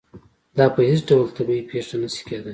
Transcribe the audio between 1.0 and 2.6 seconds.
ډول طبیعي پېښه نه شي کېدای.